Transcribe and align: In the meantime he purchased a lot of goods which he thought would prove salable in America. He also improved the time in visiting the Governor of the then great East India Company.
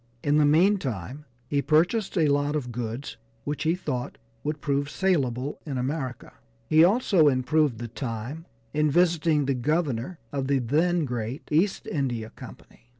In 0.23 0.37
the 0.37 0.45
meantime 0.47 1.25
he 1.47 1.61
purchased 1.61 2.17
a 2.17 2.25
lot 2.27 2.55
of 2.55 2.71
goods 2.71 3.17
which 3.43 3.61
he 3.61 3.75
thought 3.75 4.17
would 4.43 4.59
prove 4.59 4.89
salable 4.89 5.59
in 5.63 5.77
America. 5.77 6.33
He 6.67 6.83
also 6.83 7.27
improved 7.27 7.77
the 7.77 7.87
time 7.87 8.47
in 8.73 8.89
visiting 8.89 9.45
the 9.45 9.53
Governor 9.53 10.17
of 10.31 10.47
the 10.47 10.57
then 10.57 11.05
great 11.05 11.43
East 11.51 11.85
India 11.85 12.31
Company. 12.31 12.89